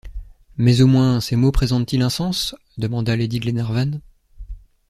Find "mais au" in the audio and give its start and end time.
0.57-0.87